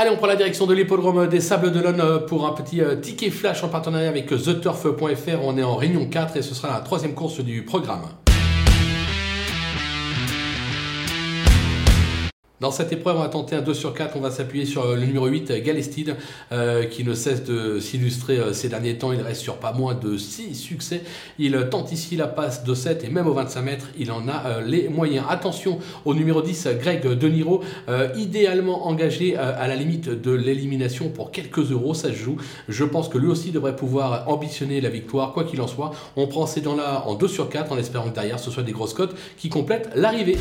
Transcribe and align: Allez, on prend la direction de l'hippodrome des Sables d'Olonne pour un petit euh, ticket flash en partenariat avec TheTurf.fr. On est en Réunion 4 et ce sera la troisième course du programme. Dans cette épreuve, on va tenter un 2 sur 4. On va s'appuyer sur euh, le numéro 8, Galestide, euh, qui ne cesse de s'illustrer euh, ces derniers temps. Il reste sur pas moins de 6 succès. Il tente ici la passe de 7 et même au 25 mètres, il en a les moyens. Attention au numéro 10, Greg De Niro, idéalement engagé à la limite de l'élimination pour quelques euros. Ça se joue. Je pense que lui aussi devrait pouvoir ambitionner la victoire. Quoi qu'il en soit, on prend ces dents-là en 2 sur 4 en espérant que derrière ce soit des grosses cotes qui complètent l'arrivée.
Allez, 0.00 0.10
on 0.10 0.16
prend 0.16 0.28
la 0.28 0.36
direction 0.36 0.64
de 0.64 0.74
l'hippodrome 0.74 1.26
des 1.26 1.40
Sables 1.40 1.72
d'Olonne 1.72 2.24
pour 2.28 2.46
un 2.46 2.52
petit 2.52 2.80
euh, 2.80 2.94
ticket 2.94 3.30
flash 3.30 3.64
en 3.64 3.68
partenariat 3.68 4.08
avec 4.08 4.28
TheTurf.fr. 4.28 5.42
On 5.42 5.58
est 5.58 5.64
en 5.64 5.74
Réunion 5.74 6.06
4 6.06 6.36
et 6.36 6.42
ce 6.42 6.54
sera 6.54 6.72
la 6.72 6.78
troisième 6.82 7.14
course 7.14 7.40
du 7.40 7.64
programme. 7.64 8.02
Dans 12.60 12.72
cette 12.72 12.92
épreuve, 12.92 13.18
on 13.18 13.20
va 13.20 13.28
tenter 13.28 13.54
un 13.54 13.60
2 13.60 13.72
sur 13.72 13.94
4. 13.94 14.16
On 14.16 14.20
va 14.20 14.32
s'appuyer 14.32 14.66
sur 14.66 14.84
euh, 14.84 14.96
le 14.96 15.06
numéro 15.06 15.26
8, 15.26 15.62
Galestide, 15.62 16.16
euh, 16.50 16.86
qui 16.86 17.04
ne 17.04 17.14
cesse 17.14 17.44
de 17.44 17.78
s'illustrer 17.78 18.36
euh, 18.36 18.52
ces 18.52 18.68
derniers 18.68 18.98
temps. 18.98 19.12
Il 19.12 19.20
reste 19.20 19.42
sur 19.42 19.58
pas 19.58 19.72
moins 19.72 19.94
de 19.94 20.16
6 20.16 20.56
succès. 20.56 21.02
Il 21.38 21.68
tente 21.70 21.92
ici 21.92 22.16
la 22.16 22.26
passe 22.26 22.64
de 22.64 22.74
7 22.74 23.04
et 23.04 23.10
même 23.10 23.28
au 23.28 23.32
25 23.32 23.62
mètres, 23.62 23.86
il 23.96 24.10
en 24.10 24.26
a 24.26 24.60
les 24.60 24.88
moyens. 24.88 25.24
Attention 25.28 25.78
au 26.04 26.14
numéro 26.14 26.42
10, 26.42 26.68
Greg 26.80 27.06
De 27.06 27.28
Niro, 27.28 27.62
idéalement 28.16 28.88
engagé 28.88 29.36
à 29.36 29.68
la 29.68 29.76
limite 29.76 30.08
de 30.08 30.32
l'élimination 30.32 31.10
pour 31.10 31.30
quelques 31.30 31.70
euros. 31.70 31.94
Ça 31.94 32.08
se 32.08 32.14
joue. 32.14 32.36
Je 32.68 32.84
pense 32.84 33.08
que 33.08 33.18
lui 33.18 33.28
aussi 33.28 33.52
devrait 33.52 33.76
pouvoir 33.76 34.28
ambitionner 34.28 34.80
la 34.80 34.90
victoire. 34.90 35.32
Quoi 35.32 35.44
qu'il 35.44 35.60
en 35.60 35.68
soit, 35.68 35.92
on 36.16 36.26
prend 36.26 36.46
ces 36.46 36.60
dents-là 36.60 37.04
en 37.06 37.14
2 37.14 37.28
sur 37.28 37.48
4 37.48 37.72
en 37.72 37.78
espérant 37.78 38.08
que 38.08 38.14
derrière 38.14 38.40
ce 38.40 38.50
soit 38.50 38.62
des 38.62 38.72
grosses 38.72 38.94
cotes 38.94 39.14
qui 39.36 39.48
complètent 39.48 39.90
l'arrivée. 39.94 40.36